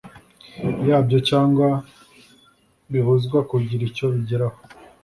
[0.89, 1.67] yabyo cyangwa
[2.91, 4.59] bibuzwa kugira icyo bigeraho